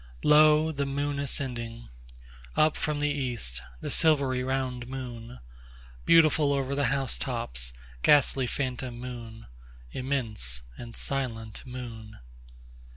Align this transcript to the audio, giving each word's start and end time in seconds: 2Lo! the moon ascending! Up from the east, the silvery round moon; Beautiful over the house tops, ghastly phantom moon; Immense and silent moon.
2Lo! 0.23 0.75
the 0.75 0.85
moon 0.87 1.19
ascending! 1.19 1.87
Up 2.57 2.75
from 2.75 2.99
the 2.99 3.07
east, 3.11 3.61
the 3.81 3.91
silvery 3.91 4.43
round 4.43 4.87
moon; 4.87 5.37
Beautiful 6.05 6.51
over 6.51 6.73
the 6.73 6.85
house 6.85 7.19
tops, 7.19 7.71
ghastly 8.01 8.47
phantom 8.47 8.97
moon; 8.99 9.45
Immense 9.91 10.63
and 10.75 10.95
silent 10.95 11.61
moon. 11.67 12.17